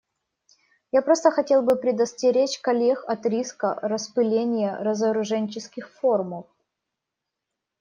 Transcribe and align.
Я 0.91 1.03
просто 1.03 1.29
хотел 1.29 1.61
бы 1.61 1.75
предостеречь 1.75 2.57
коллег 2.59 3.03
от 3.07 3.23
риска 3.27 3.77
распыления 3.83 4.75
разоружененческих 4.79 5.87
форумов. 5.91 6.47